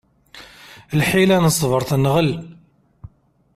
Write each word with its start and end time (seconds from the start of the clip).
Lḥila 0.99 1.37
n 1.43 1.45
ṣṣber 1.55 1.81
tenɣel. 1.89 2.29